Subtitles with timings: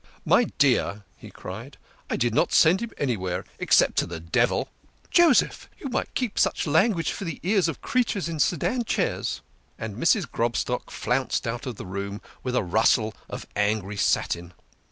[0.25, 1.77] "My dear," he cried,
[2.09, 4.69] "I did not send him anywhere except to the devil."
[5.11, 5.69] "Joseph!
[5.77, 9.41] You might keep such language for the ears of creatures in sedan chairs."
[9.77, 10.25] And Mrs.
[10.27, 14.53] Grobstock flounced out of the room with a rustle of angry satin.